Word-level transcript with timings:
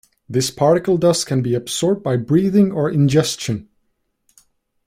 This 0.27 0.49
particle 0.49 0.97
dust 0.97 1.27
can 1.27 1.43
be 1.43 1.53
absorbed 1.53 2.01
by 2.01 2.17
breathing 2.17 2.71
or 2.71 2.89
ingestion. 2.89 3.69